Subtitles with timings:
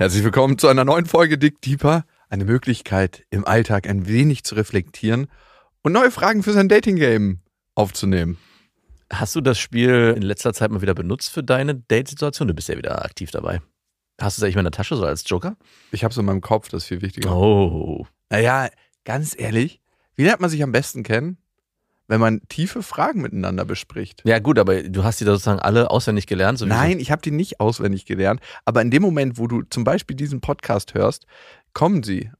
[0.00, 2.06] Herzlich willkommen zu einer neuen Folge Dick Deeper.
[2.30, 5.26] Eine Möglichkeit, im Alltag ein wenig zu reflektieren
[5.82, 7.40] und neue Fragen für sein Dating-Game
[7.74, 8.38] aufzunehmen.
[9.12, 12.48] Hast du das Spiel in letzter Zeit mal wieder benutzt für deine Date-Situation?
[12.48, 13.60] Du bist ja wieder aktiv dabei.
[14.18, 15.58] Hast du es eigentlich mal in der Tasche so als Joker?
[15.92, 17.36] Ich habe es in meinem Kopf, das ist viel wichtiger.
[17.36, 18.06] Oh.
[18.30, 18.70] Naja,
[19.04, 19.82] ganz ehrlich,
[20.16, 21.36] wie lernt man sich am besten kennen?
[22.10, 24.22] Wenn man tiefe Fragen miteinander bespricht.
[24.24, 26.58] Ja, gut, aber du hast die da sozusagen alle auswendig gelernt.
[26.58, 26.76] sowieso.
[26.76, 28.40] Nein, ich habe die nicht auswendig gelernt.
[28.64, 31.26] Aber in dem Moment, wo du zum Beispiel diesen Podcast hörst,
[31.72, 32.32] kommen sie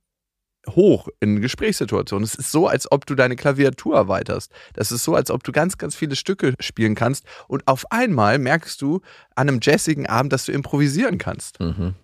[0.68, 2.24] hoch in Gesprächssituationen.
[2.24, 4.50] Es ist so, als ob du deine Klaviatur erweiterst.
[4.74, 8.40] Das ist so, als ob du ganz, ganz viele Stücke spielen kannst und auf einmal
[8.40, 9.02] merkst du
[9.36, 11.60] an einem jazzigen Abend, dass du improvisieren kannst.
[11.60, 11.94] Mhm.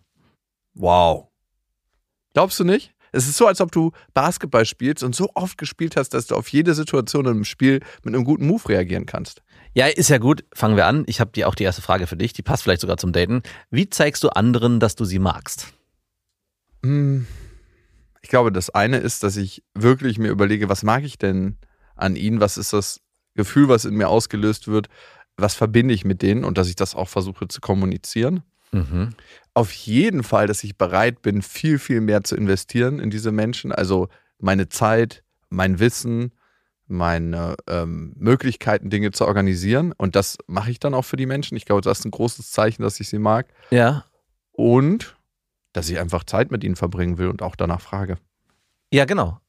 [0.74, 1.26] Wow.
[2.32, 2.94] Glaubst du nicht?
[3.16, 6.34] Es ist so, als ob du Basketball spielst und so oft gespielt hast, dass du
[6.36, 9.42] auf jede Situation im Spiel mit einem guten Move reagieren kannst.
[9.74, 10.44] Ja, ist ja gut.
[10.54, 11.04] Fangen wir an.
[11.06, 12.32] Ich habe dir auch die erste Frage für dich.
[12.32, 13.42] Die passt vielleicht sogar zum Daten.
[13.70, 15.68] Wie zeigst du anderen, dass du sie magst?
[16.84, 17.26] Hm,
[18.22, 21.56] Ich glaube, das eine ist, dass ich wirklich mir überlege, was mag ich denn
[21.94, 22.40] an ihnen?
[22.40, 23.00] Was ist das
[23.34, 24.88] Gefühl, was in mir ausgelöst wird?
[25.36, 26.44] Was verbinde ich mit denen?
[26.44, 28.42] Und dass ich das auch versuche zu kommunizieren.
[28.72, 29.10] Mhm.
[29.56, 33.72] Auf jeden Fall, dass ich bereit bin, viel, viel mehr zu investieren in diese Menschen.
[33.72, 36.32] Also meine Zeit, mein Wissen,
[36.86, 39.94] meine ähm, Möglichkeiten, Dinge zu organisieren.
[39.96, 41.56] Und das mache ich dann auch für die Menschen.
[41.56, 43.46] Ich glaube, das ist ein großes Zeichen, dass ich sie mag.
[43.70, 44.04] Ja.
[44.52, 45.16] Und
[45.72, 48.18] dass ich einfach Zeit mit ihnen verbringen will und auch danach frage.
[48.92, 49.40] Ja, genau.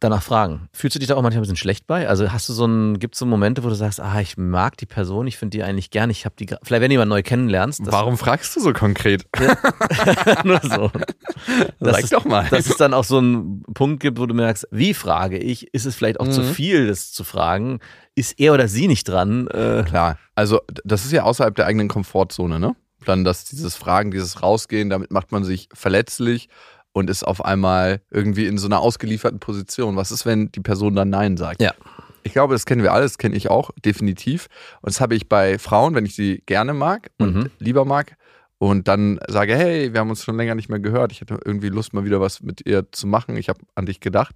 [0.00, 0.68] Danach fragen.
[0.72, 2.08] Fühlst du dich da auch manchmal ein bisschen schlecht bei?
[2.08, 4.76] Also hast du so ein, gibt es so Momente, wo du sagst, ah, ich mag
[4.76, 7.22] die Person, ich finde die eigentlich gern, ich habe die, vielleicht wenn du jemanden neu
[7.22, 7.80] kennenlernst.
[7.84, 9.24] Warum fragst du so konkret?
[10.44, 10.90] Nur so.
[11.80, 12.46] Sag es, doch mal.
[12.50, 15.72] Dass es dann auch so einen Punkt gibt, wo du merkst, wie frage ich?
[15.72, 16.52] Ist es vielleicht auch zu Mhm.
[16.54, 17.78] viel, das zu fragen?
[18.16, 19.46] Ist er oder sie nicht dran?
[19.48, 22.74] Äh, Klar, also das ist ja außerhalb der eigenen Komfortzone, ne?
[23.06, 26.48] Dann das, dieses Fragen, dieses Rausgehen, damit macht man sich verletzlich
[26.94, 29.96] und ist auf einmal irgendwie in so einer ausgelieferten Position.
[29.96, 31.60] Was ist, wenn die Person dann Nein sagt?
[31.60, 31.74] Ja.
[32.22, 34.46] Ich glaube, das kennen wir alle, das kenne ich auch, definitiv.
[34.80, 37.50] Und das habe ich bei Frauen, wenn ich sie gerne mag und Mhm.
[37.58, 38.16] lieber mag
[38.58, 41.68] und dann sage, hey, wir haben uns schon länger nicht mehr gehört, ich hätte irgendwie
[41.68, 44.34] Lust, mal wieder was mit ihr zu machen, ich habe an dich gedacht.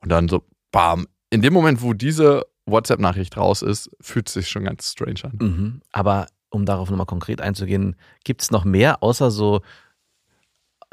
[0.00, 4.48] Und dann so, bam, in dem Moment, wo diese WhatsApp-Nachricht raus ist, fühlt es sich
[4.48, 5.32] schon ganz strange an.
[5.40, 5.80] mhm.
[5.92, 9.60] Aber um darauf nochmal konkret einzugehen, gibt es noch mehr, außer so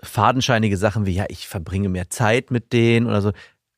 [0.03, 3.31] fadenscheinige Sachen wie, ja, ich verbringe mehr Zeit mit denen oder so.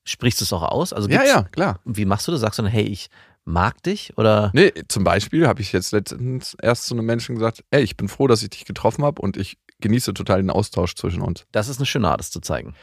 [0.04, 0.94] Sprichst du es auch aus?
[0.94, 1.80] Also Ja, ja, klar.
[1.86, 2.42] Wie machst du das?
[2.42, 3.10] Sagst du dann, hey, ich
[3.46, 4.18] mag dich?
[4.18, 4.52] Oder?
[4.54, 8.08] Nee, zum Beispiel habe ich jetzt letztens erst zu einem Menschen gesagt, ey, ich bin
[8.08, 11.46] froh, dass ich dich getroffen habe und ich genieße total den Austausch zwischen uns.
[11.52, 12.74] Das ist eine schöne Art, das zu zeigen.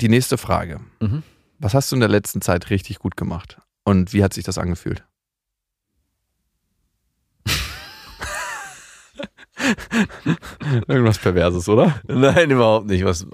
[0.00, 0.80] Die nächste Frage.
[1.00, 1.22] Mhm.
[1.58, 3.58] Was hast du in der letzten Zeit richtig gut gemacht?
[3.84, 5.04] Und wie hat sich das angefühlt?
[10.88, 12.00] Irgendwas Perverses, oder?
[12.06, 13.04] Nein, überhaupt nicht.
[13.04, 13.26] Was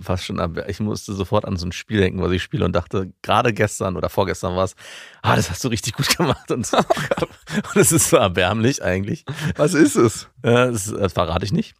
[0.00, 3.12] fast schon ich musste sofort an so ein Spiel denken, was ich spiele und dachte,
[3.22, 4.74] gerade gestern oder vorgestern war es,
[5.22, 6.50] ah, das hast du richtig gut gemacht.
[6.50, 9.24] Und, und es ist so erbärmlich eigentlich.
[9.56, 10.28] Was ist es?
[10.42, 11.74] Äh, Das, das verrate ich nicht.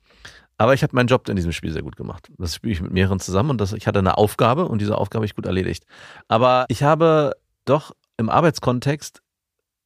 [0.58, 2.28] Aber ich habe meinen Job in diesem Spiel sehr gut gemacht.
[2.36, 5.20] Das spiele ich mit mehreren zusammen und das, ich hatte eine Aufgabe und diese Aufgabe
[5.20, 5.84] habe ich gut erledigt.
[6.28, 7.32] Aber ich habe
[7.64, 9.22] doch im Arbeitskontext,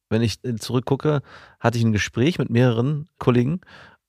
[0.09, 1.21] wenn ich zurückgucke,
[1.61, 3.61] hatte ich ein Gespräch mit mehreren Kollegen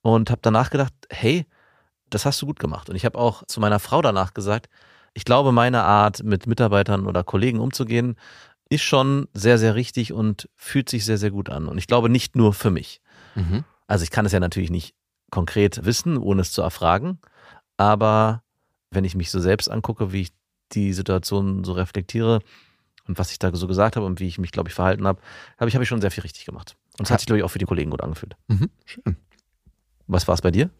[0.06, 1.46] und habe danach gedacht, hey,
[2.10, 2.88] das hast du gut gemacht.
[2.88, 4.68] Und ich habe auch zu meiner Frau danach gesagt,
[5.14, 8.14] ich glaube, meine Art, mit Mitarbeitern oder Kollegen umzugehen,
[8.68, 11.66] ist schon sehr, sehr richtig und fühlt sich sehr, sehr gut an.
[11.66, 13.00] Und ich glaube nicht nur für mich.
[13.34, 13.64] Mhm.
[13.88, 14.94] Also ich kann es ja natürlich nicht
[15.32, 17.18] konkret wissen, ohne es zu erfragen.
[17.76, 18.44] Aber
[18.92, 20.32] wenn ich mich so selbst angucke, wie ich
[20.70, 22.42] die Situation so reflektiere
[23.08, 25.20] und was ich da so gesagt habe und wie ich mich, glaube ich, verhalten habe,
[25.58, 26.76] habe ich, habe ich schon sehr viel richtig gemacht.
[26.96, 28.36] Und es hat sich, glaube ich, auch für die Kollegen gut angefühlt.
[28.46, 28.70] Mhm.
[28.84, 29.16] Schön.
[30.06, 30.70] Was war es bei dir?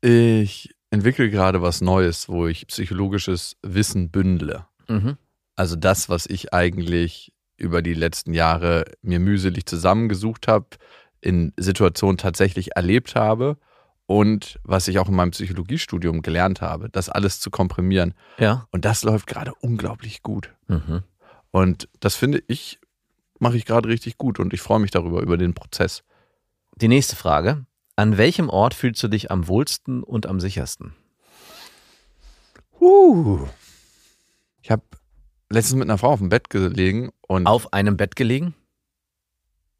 [0.00, 4.66] Ich entwickle gerade was Neues, wo ich psychologisches Wissen bündle.
[4.88, 5.16] Mhm.
[5.56, 10.66] Also das, was ich eigentlich über die letzten Jahre mir mühselig zusammengesucht habe,
[11.20, 13.58] in Situationen tatsächlich erlebt habe
[14.06, 18.14] und was ich auch in meinem Psychologiestudium gelernt habe, das alles zu komprimieren.
[18.38, 18.66] Ja.
[18.72, 20.52] Und das läuft gerade unglaublich gut.
[20.66, 21.02] Mhm.
[21.50, 22.80] Und das finde ich,
[23.38, 26.02] mache ich gerade richtig gut und ich freue mich darüber, über den Prozess.
[26.76, 27.66] Die nächste Frage.
[28.00, 30.94] An welchem Ort fühlst du dich am wohlsten und am sichersten?
[32.80, 33.46] Uh.
[34.62, 34.82] Ich habe
[35.50, 38.54] letztens mit einer Frau auf dem Bett gelegen und Auf einem Bett gelegen?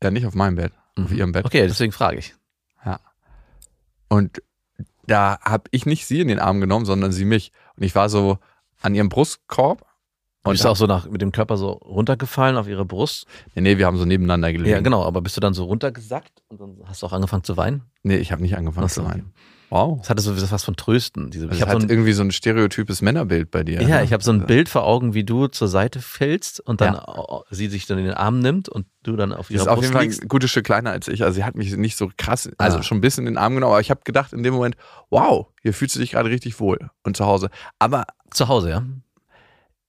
[0.03, 1.17] ja nicht auf meinem Bett, auf Mhm.
[1.17, 1.47] ihrem Bett.
[1.47, 2.35] Okay, deswegen frage ich.
[4.11, 4.43] Und
[5.07, 7.53] da habe ich nicht sie in den Arm genommen, sondern sie mich.
[7.77, 8.39] Und ich war so
[8.83, 9.87] an ihrem Brustkorb.
[10.43, 13.27] Und bist du auch so nach, mit dem Körper so runtergefallen auf ihre Brust?
[13.55, 14.71] nee, nee, wir haben so nebeneinander gelegen.
[14.71, 15.05] Ja, genau.
[15.05, 17.83] Aber bist du dann so runtergesackt und dann hast du auch angefangen zu weinen?
[18.03, 19.33] Nee, ich habe nicht angefangen Ach zu weinen.
[19.69, 20.01] Wow.
[20.03, 21.31] Es hatte so was von Trösten.
[21.31, 23.81] Diese, Also ich habe so irgendwie so ein stereotypes Männerbild bei dir.
[23.83, 24.03] ja, ne?
[24.05, 27.43] ich habe so ein Bild vor Augen, wie du zur Seite fällst und dann Ja.
[27.51, 29.75] sie sich dann in den Arm nimmt und du dann auf Sie ihrer ist auf
[29.77, 30.23] Brust jeden Fall liegst.
[30.23, 31.23] ein gutes Stück kleiner als ich.
[31.23, 32.83] Also sie hat mich nicht so krass, also Ah.
[32.83, 34.75] schon ein bisschen in den Arm genommen, aber ich habe gedacht in dem Moment,
[35.11, 37.51] wow, hier fühlst du dich gerade richtig wohl und zu Hause.
[37.79, 38.83] Aber Zu Hause, ja.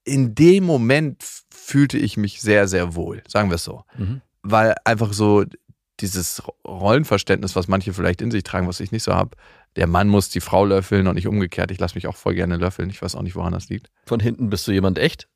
[0.04, 3.84] In dem Moment fühlte ich mich sehr, sehr wohl, sagen wir es so.
[3.96, 4.20] Mhm.
[4.42, 5.44] Weil einfach so
[6.00, 9.36] dieses Rollenverständnis, was manche vielleicht in sich tragen, was ich nicht so habe,
[9.76, 11.70] der Mann muss die Frau löffeln und nicht umgekehrt.
[11.70, 12.90] Ich lasse mich auch voll gerne löffeln.
[12.90, 13.88] Ich weiß auch nicht, woran das liegt.
[14.06, 15.28] Von hinten bist du jemand echt?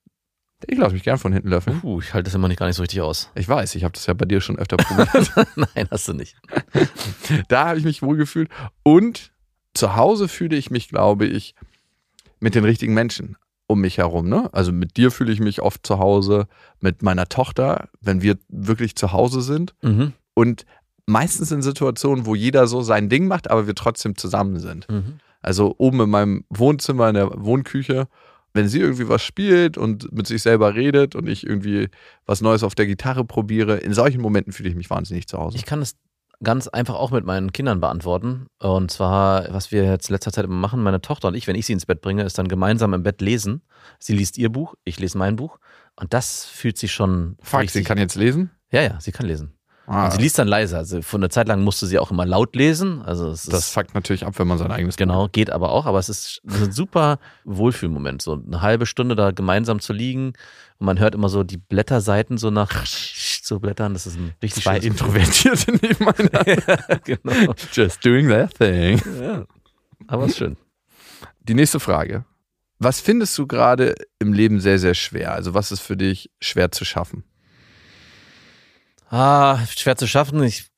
[0.66, 1.80] Ich lasse mich gern von hinten löffeln.
[1.80, 3.30] Puh, ich halte das immer nicht gar nicht so richtig aus.
[3.34, 5.32] Ich weiß, ich habe das ja bei dir schon öfter probiert.
[5.56, 6.36] Nein, hast du nicht.
[7.48, 8.50] da habe ich mich wohl gefühlt.
[8.82, 9.32] Und
[9.74, 11.54] zu Hause fühle ich mich, glaube ich,
[12.40, 13.36] mit den richtigen Menschen
[13.66, 14.28] um mich herum.
[14.28, 14.48] Ne?
[14.52, 16.46] Also mit dir fühle ich mich oft zu Hause,
[16.80, 19.74] mit meiner Tochter, wenn wir wirklich zu Hause sind.
[19.82, 20.12] Mhm.
[20.34, 20.66] Und
[21.06, 24.88] meistens in Situationen, wo jeder so sein Ding macht, aber wir trotzdem zusammen sind.
[24.88, 25.20] Mhm.
[25.40, 28.08] Also oben in meinem Wohnzimmer, in der Wohnküche,
[28.52, 31.88] wenn sie irgendwie was spielt und mit sich selber redet und ich irgendwie
[32.24, 35.56] was Neues auf der Gitarre probiere, in solchen Momenten fühle ich mich wahnsinnig zu Hause.
[35.56, 35.94] Ich kann es
[36.42, 38.46] ganz einfach auch mit meinen Kindern beantworten.
[38.58, 41.56] Und zwar, was wir jetzt in letzter Zeit immer machen, meine Tochter und ich, wenn
[41.56, 43.62] ich sie ins Bett bringe, ist dann gemeinsam im Bett lesen.
[43.98, 45.58] Sie liest ihr Buch, ich lese mein Buch.
[45.96, 47.36] Und das fühlt sich schon.
[47.40, 48.50] Fuck, sie kann jetzt lesen?
[48.70, 49.52] Ja, ja, sie kann lesen.
[49.86, 50.76] Ah, Und sie liest dann leise.
[50.76, 53.02] Also von einer Zeit lang musste sie auch immer laut lesen.
[53.02, 55.86] Also es das ist, fuckt natürlich ab, wenn man sein eigenes genau, geht aber auch.
[55.86, 58.20] Aber es ist ein super Wohlfühlmoment.
[58.20, 60.32] So eine halbe Stunde da gemeinsam zu liegen
[60.78, 62.84] und man hört immer so die Blätterseiten so nach
[63.46, 63.92] so blättern.
[63.92, 67.00] Das ist ein richtig Zwei Introvertierte nebeneinander.
[67.04, 67.54] genau.
[67.72, 69.00] Just doing that thing.
[69.20, 69.44] Ja.
[70.06, 70.56] Aber ist schön.
[71.40, 72.24] Die nächste Frage.
[72.78, 75.32] Was findest du gerade im Leben sehr, sehr schwer?
[75.32, 77.24] Also was ist für dich schwer zu schaffen?
[79.08, 80.42] Ah, schwer zu schaffen.
[80.42, 80.70] Ich,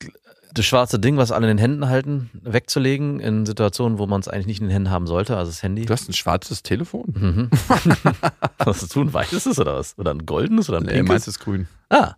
[0.53, 4.27] das schwarze Ding, was alle in den Händen halten, wegzulegen in Situationen, wo man es
[4.27, 5.85] eigentlich nicht in den Händen haben sollte, also das Handy.
[5.85, 7.05] Du hast ein schwarzes Telefon?
[7.07, 7.49] Mhm.
[8.59, 9.97] was hast du, ein weißes ist oder was?
[9.97, 11.09] Oder ein goldenes oder ein Nee, pinkes?
[11.09, 11.67] meins ist grün.
[11.89, 12.13] Ah,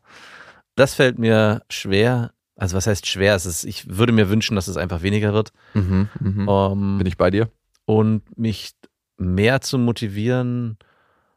[0.81, 2.31] das fällt mir schwer.
[2.55, 3.35] Also was heißt schwer?
[3.35, 5.51] Es ist, ich würde mir wünschen, dass es einfach weniger wird.
[5.73, 6.47] Mhm, mhm.
[6.49, 7.49] Ähm, Bin ich bei dir?
[7.85, 8.71] und mich
[9.17, 10.77] mehr zu motivieren,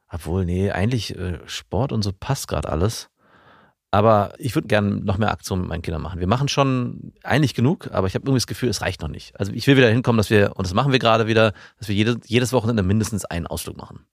[0.09, 3.09] obwohl, nee, eigentlich äh, Sport und so passt gerade alles.
[3.91, 6.19] Aber ich würde gerne noch mehr Aktionen mit meinen Kindern machen.
[6.19, 9.39] Wir machen schon eigentlich genug, aber ich habe irgendwie das Gefühl, es reicht noch nicht.
[9.39, 11.95] Also ich will wieder hinkommen, dass wir, und das machen wir gerade wieder, dass wir
[11.95, 14.07] jede, jedes Wochenende mindestens einen Ausflug machen.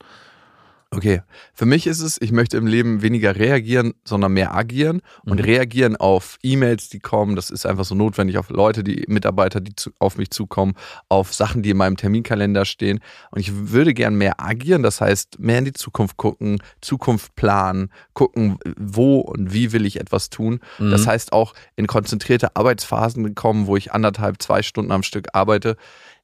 [0.93, 1.21] Okay.
[1.53, 5.45] Für mich ist es, ich möchte im Leben weniger reagieren, sondern mehr agieren und Mhm.
[5.45, 7.37] reagieren auf E-Mails, die kommen.
[7.37, 10.73] Das ist einfach so notwendig auf Leute, die Mitarbeiter, die zu, auf mich zukommen,
[11.07, 12.99] auf Sachen, die in meinem Terminkalender stehen.
[13.31, 14.83] Und ich würde gern mehr agieren.
[14.83, 19.97] Das heißt, mehr in die Zukunft gucken, Zukunft planen, gucken, wo und wie will ich
[19.97, 20.59] etwas tun.
[20.77, 21.09] Das Mhm.
[21.11, 25.77] heißt auch in konzentrierte Arbeitsphasen kommen, wo ich anderthalb, zwei Stunden am Stück arbeite.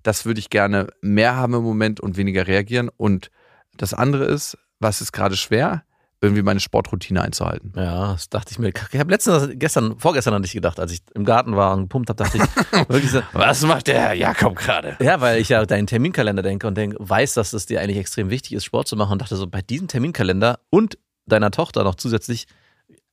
[0.04, 2.90] Das würde ich gerne mehr haben im Moment und weniger reagieren.
[2.98, 3.32] Und
[3.78, 5.84] das andere ist, was ist gerade schwer?
[6.20, 7.74] Irgendwie meine Sportroutine einzuhalten.
[7.76, 8.70] Ja, das dachte ich mir.
[8.70, 12.10] Ich habe letztens, gestern, vorgestern an dich gedacht, als ich im Garten war und gepumpt
[12.10, 14.98] habe, dachte ich wirklich so, Was macht der Herr Jakob gerade?
[15.00, 18.32] Ja, weil ich ja deinen Terminkalender denke und denk, weiß, dass es dir eigentlich extrem
[18.32, 21.94] wichtig ist, Sport zu machen und dachte so, bei diesem Terminkalender und deiner Tochter noch
[21.94, 22.48] zusätzlich,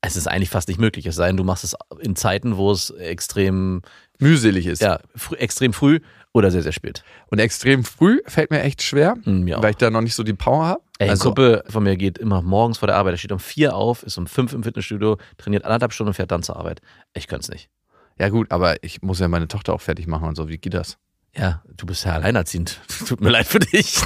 [0.01, 1.05] es ist eigentlich fast nicht möglich.
[1.05, 3.83] Es sei denn, du machst es in Zeiten, wo es extrem,
[4.19, 4.81] Mühselig ist.
[4.81, 6.01] ja, früh, extrem früh
[6.35, 7.03] oder sehr, sehr spät.
[7.31, 10.23] Und extrem früh fällt mir echt schwer, Hm, mir weil ich da noch nicht so
[10.25, 10.83] die Power habe.
[10.99, 13.75] Ey, also, Kumpel von mir geht immer morgens vor der Arbeit, er steht um vier
[13.75, 16.83] auf, ist um fünf im Fitnessstudio, trainiert anderthalb Stunden und fährt dann zur Arbeit.
[17.15, 17.71] Ich könnte es nicht.
[18.19, 20.49] ja gut, aber ich muss ja meine Tochter auch fertig machen und so.
[20.49, 20.99] Wie geht das?
[21.37, 22.81] Ja, du bist ja alleinerziehend.
[23.09, 23.97] Tut mir leid für dich.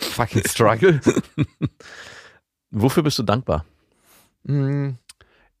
[0.00, 1.00] Fucking Struggle.
[2.70, 3.64] Wofür bist du dankbar?
[4.46, 4.98] Hm,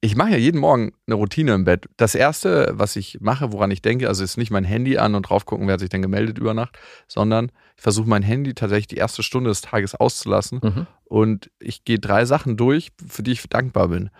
[0.04, 1.86] Ich mache ja jeden Morgen eine Routine im Bett.
[1.96, 5.22] Das erste, was ich mache, woran ich denke, also ist nicht mein Handy an und
[5.22, 8.88] drauf gucken, wer hat sich denn gemeldet über Nacht, sondern ich versuche mein Handy tatsächlich
[8.88, 10.86] die erste Stunde des Tages auszulassen Mhm.
[11.04, 14.10] und ich gehe drei Sachen durch, für die ich dankbar bin.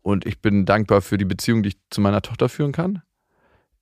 [0.00, 3.02] Und ich bin dankbar für die Beziehung, die ich zu meiner Tochter führen kann.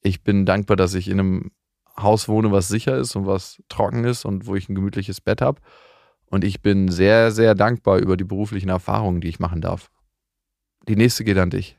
[0.02, 1.52] Ich bin dankbar, dass ich in einem
[1.96, 5.40] Haus wohne, was sicher ist und was trocken ist und wo ich ein gemütliches Bett
[5.40, 5.60] habe.
[6.26, 9.92] Und ich bin sehr, sehr dankbar über die beruflichen Erfahrungen, die ich machen darf.
[10.88, 11.78] Die nächste geht an dich.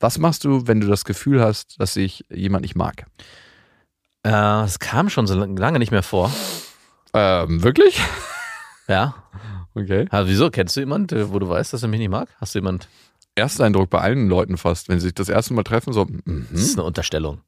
[0.00, 3.04] Was machst du, wenn du das Gefühl hast, dass sich jemand nicht mag?
[4.24, 6.32] Äh, Es kam schon so lange nicht mehr vor.
[7.14, 8.00] Ähm, wirklich?
[8.90, 9.22] Ja.
[9.74, 10.06] Okay.
[10.08, 10.50] Also wieso?
[10.50, 12.30] Kennst du jemanden, äh, wo du weißt, dass er mich nicht mag?
[12.40, 12.88] Hast du jemand?
[13.34, 16.62] Ersteindruck bei allen Leuten fast, wenn sie sich das erste Mal treffen, so, mhm, Das
[16.62, 17.42] ist eine Unterstellung.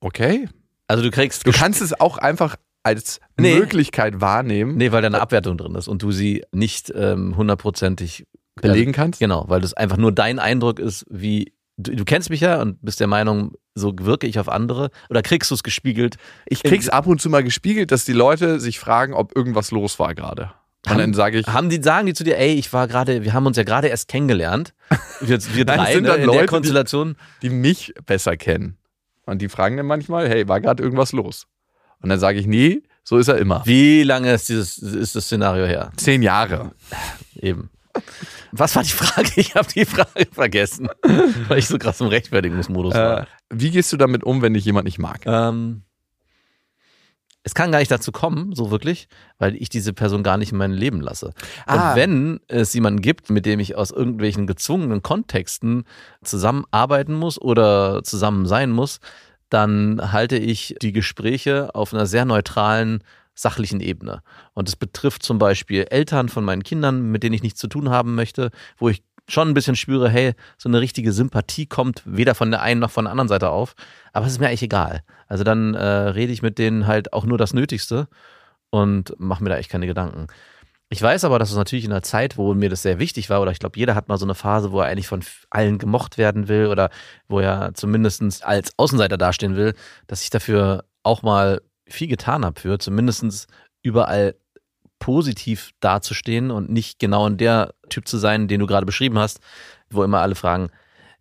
[0.00, 0.48] okay.
[0.88, 1.46] Also du kriegst.
[1.46, 3.58] Du kannst es auch einfach als Nee.
[3.58, 8.24] Möglichkeit wahrnehmen, Nee, weil da eine Abwertung drin ist und du sie nicht ähm, hundertprozentig
[8.60, 9.20] belegen kannst.
[9.20, 12.82] Genau, weil das einfach nur dein Eindruck ist, wie du, du kennst mich ja und
[12.82, 16.16] bist der Meinung, so wirke ich auf andere oder kriegst du es gespiegelt?
[16.46, 19.98] Ich krieg's ab und zu mal gespiegelt, dass die Leute sich fragen, ob irgendwas los
[19.98, 20.52] war gerade.
[20.86, 23.24] Und Haben- dann sage ich, Haben die, sagen die zu dir, ey, ich war gerade,
[23.24, 24.72] wir haben uns ja gerade erst kennengelernt.
[25.20, 27.16] Wir, wir drei sind ne, dann in Leute, der die- Konstellation.
[27.42, 28.76] die mich besser kennen.
[29.26, 31.46] Und die fragen dann manchmal, hey, war gerade irgendwas los?
[32.00, 33.62] Und dann sage ich, nee, so ist er immer.
[33.66, 35.90] Wie lange ist dieses ist das Szenario her?
[35.96, 36.70] Zehn Jahre.
[37.34, 37.70] Eben.
[38.52, 39.30] Was war die Frage?
[39.36, 40.88] Ich habe die Frage vergessen,
[41.48, 43.26] weil ich so krass im Rechtfertigungsmodus Äh, war.
[43.50, 45.20] wie gehst du damit um, wenn dich jemand nicht mag?
[45.26, 45.82] Ähm,
[47.42, 49.06] es kann gar nicht dazu kommen, so wirklich,
[49.38, 51.32] weil ich diese Person gar nicht in mein Leben lasse.
[51.66, 51.90] Ah.
[51.90, 55.84] Und wenn es jemanden gibt, mit dem ich aus irgendwelchen gezwungenen Kontexten
[56.24, 58.98] zusammenarbeiten muss oder zusammen sein muss,
[59.48, 63.04] dann halte ich die Gespräche auf einer sehr neutralen,
[63.36, 64.22] sachlichen Ebene.
[64.54, 67.90] Und es betrifft zum Beispiel Eltern von meinen Kindern, mit denen ich nichts zu tun
[67.90, 72.34] haben möchte, wo ich schon ein bisschen spüre, hey, so eine richtige Sympathie kommt weder
[72.34, 73.74] von der einen noch von der anderen Seite auf.
[74.12, 75.02] Aber es ist mir eigentlich egal.
[75.28, 78.08] Also dann äh, rede ich mit denen halt auch nur das Nötigste
[78.70, 80.28] und mache mir da echt keine Gedanken.
[80.88, 83.42] Ich weiß aber, dass es natürlich in einer Zeit, wo mir das sehr wichtig war,
[83.42, 86.16] oder ich glaube, jeder hat mal so eine Phase, wo er eigentlich von allen gemocht
[86.16, 86.90] werden will oder
[87.26, 89.74] wo er zumindest als Außenseiter dastehen will,
[90.06, 93.46] dass ich dafür auch mal viel getan habe für, zumindest
[93.82, 94.36] überall
[94.98, 99.40] positiv dazustehen und nicht genau in der Typ zu sein, den du gerade beschrieben hast,
[99.90, 100.70] wo immer alle fragen,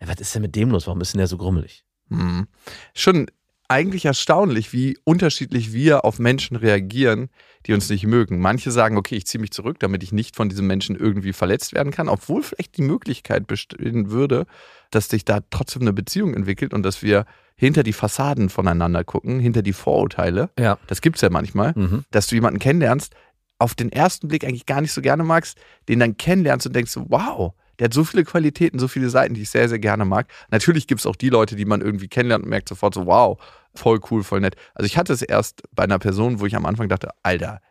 [0.02, 0.88] "Ja, was ist denn mit dem los?
[0.88, 1.84] Warum ist denn der so grummelig?
[2.10, 2.48] Hm.
[2.94, 3.28] Schon
[3.68, 7.30] eigentlich erstaunlich, wie unterschiedlich wir auf Menschen reagieren,
[7.66, 8.40] die uns nicht mögen.
[8.40, 11.74] Manche sagen, okay, ich ziehe mich zurück, damit ich nicht von diesem Menschen irgendwie verletzt
[11.74, 14.46] werden kann, obwohl vielleicht die Möglichkeit bestehen würde,
[14.92, 19.40] dass sich da trotzdem eine Beziehung entwickelt und dass wir hinter die Fassaden voneinander gucken,
[19.40, 20.50] hinter die Vorurteile.
[20.60, 20.78] Ja.
[20.88, 22.04] Das gibt's ja manchmal, Mhm.
[22.12, 23.14] dass du jemanden kennenlernst,
[23.58, 25.58] auf den ersten Blick eigentlich gar nicht so gerne magst,
[25.88, 29.42] den dann kennenlernst und denkst, wow, der hat so viele Qualitäten, so viele Seiten, die
[29.42, 30.28] ich sehr, sehr gerne mag.
[30.52, 33.38] Natürlich gibt es auch die Leute, die man irgendwie kennenlernt und merkt sofort so, wow,
[33.74, 34.56] voll cool, voll nett.
[34.74, 37.62] Also ich hatte es erst bei einer Person, wo ich am Anfang dachte, Alter,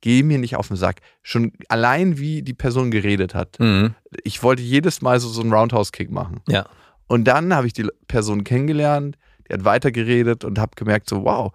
[0.00, 1.00] geh mir nicht auf den Sack.
[1.22, 3.58] Schon allein wie die Person geredet hat.
[3.58, 3.94] Mhm.
[4.22, 6.40] Ich wollte jedes Mal so, so einen Roundhouse-Kick machen.
[6.46, 6.66] Ja.
[7.06, 9.16] Und dann habe ich die Person kennengelernt,
[9.48, 11.52] die hat weitergeredet und habe gemerkt, so, wow,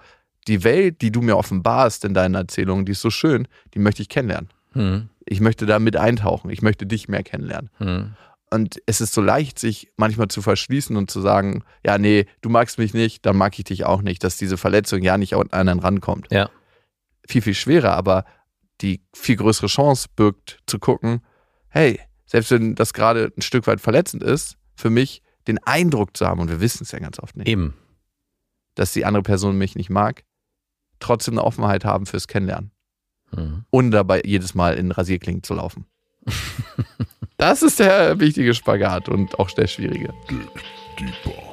[0.47, 4.01] die Welt, die du mir offenbarst in deinen Erzählungen, die ist so schön, die möchte
[4.01, 4.49] ich kennenlernen.
[4.73, 5.09] Mhm.
[5.31, 6.49] Ich möchte da mit eintauchen.
[6.49, 7.69] Ich möchte dich mehr kennenlernen.
[7.77, 8.15] Mhm.
[8.49, 12.49] Und es ist so leicht, sich manchmal zu verschließen und zu sagen, ja, nee, du
[12.49, 15.51] magst mich nicht, dann mag ich dich auch nicht, dass diese Verletzung ja nicht an
[15.51, 16.31] einen rankommt.
[16.31, 16.49] Ja.
[17.27, 18.25] Viel, viel schwerer, aber
[18.81, 21.21] die viel größere Chance birgt, zu gucken,
[21.67, 26.25] hey, selbst wenn das gerade ein Stück weit verletzend ist, für mich den Eindruck zu
[26.25, 27.75] haben, und wir wissen es ja ganz oft nicht, Eben.
[28.73, 30.23] dass die andere Person mich nicht mag,
[30.99, 32.71] trotzdem eine Offenheit haben fürs Kennenlernen.
[33.31, 33.58] Mhm.
[33.71, 35.85] Ohne dabei jedes Mal in Rasierklingen zu laufen.
[37.37, 40.13] das ist der wichtige Spagat und auch der schwierige.
[40.29, 40.61] Deeper.
[40.99, 41.48] Dig